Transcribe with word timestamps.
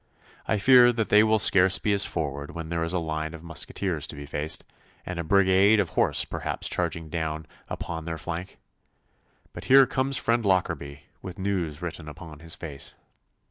'I 0.47 0.57
fear 0.57 0.91
that 0.93 1.09
they 1.09 1.21
will 1.21 1.37
scarce 1.37 1.77
be 1.77 1.93
as 1.93 2.07
forward 2.07 2.55
when 2.55 2.69
there 2.69 2.83
is 2.83 2.91
a 2.91 2.97
line 2.97 3.35
of 3.35 3.43
musqueteers 3.43 4.07
to 4.07 4.15
be 4.15 4.25
faced, 4.25 4.65
and 5.05 5.19
a 5.19 5.23
brigade 5.23 5.79
of 5.79 5.89
horse 5.89 6.25
perhaps 6.25 6.67
charging 6.67 7.07
down 7.07 7.45
upon 7.69 8.05
their 8.05 8.17
flank. 8.17 8.57
But 9.53 9.65
here 9.65 9.85
comes 9.85 10.17
friend 10.17 10.43
Lockarby, 10.43 11.01
with 11.21 11.37
news 11.37 11.83
written 11.83 12.09
upon 12.09 12.39
his 12.39 12.55
face. 12.55 12.95